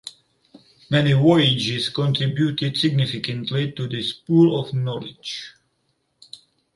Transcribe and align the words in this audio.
Many 0.89 1.13
voyages 1.13 1.89
contributed 1.89 2.75
significantly 2.75 3.71
to 3.73 3.87
this 3.87 4.11
pool 4.13 4.59
of 4.59 4.73
knowledge. 4.73 5.53